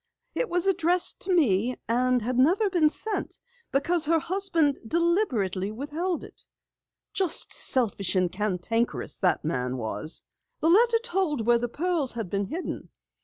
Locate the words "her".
4.07-4.17